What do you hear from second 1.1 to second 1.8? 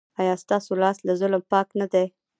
ظلم پاک